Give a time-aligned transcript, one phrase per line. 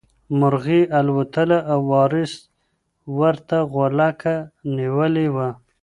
[0.39, 2.33] مرغۍ الوتله او وارث
[3.19, 4.35] ورته غولکه
[4.75, 5.49] نیولې وه.